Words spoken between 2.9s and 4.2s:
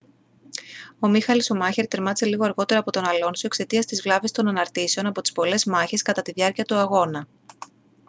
τον αλόνσο εξαιτίας της